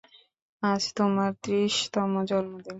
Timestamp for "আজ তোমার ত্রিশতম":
0.63-2.11